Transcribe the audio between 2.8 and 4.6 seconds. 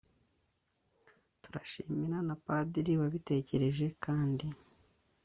wabitekereje kandi